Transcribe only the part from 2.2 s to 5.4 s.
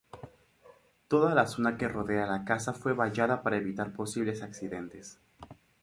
la casa fue vallada para evitar posibles accidentes.